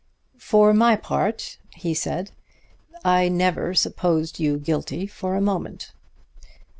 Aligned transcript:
"For 0.39 0.73
my 0.73 0.95
part," 0.95 1.59
he 1.75 1.93
said, 1.93 2.31
"I 3.05 3.29
never 3.29 3.75
supposed 3.75 4.39
you 4.39 4.57
guilty 4.57 5.05
for 5.05 5.35
a 5.35 5.41
moment." 5.41 5.91